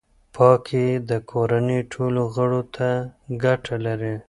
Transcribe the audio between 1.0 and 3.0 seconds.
د کورنۍ ټولو غړو ته